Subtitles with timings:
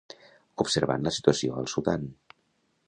[0.65, 2.11] Observant la situació al Sudan.